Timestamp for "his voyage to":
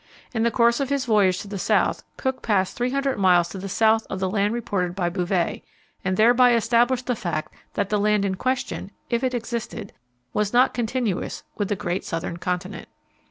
0.89-1.47